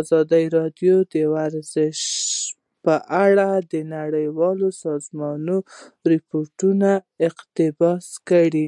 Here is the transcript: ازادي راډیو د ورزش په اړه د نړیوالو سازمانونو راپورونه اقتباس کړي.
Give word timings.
ازادي 0.00 0.44
راډیو 0.56 0.94
د 1.12 1.14
ورزش 1.34 1.98
په 2.84 2.94
اړه 3.26 3.48
د 3.72 3.74
نړیوالو 3.96 4.68
سازمانونو 4.84 5.56
راپورونه 6.10 6.90
اقتباس 7.28 8.06
کړي. 8.30 8.66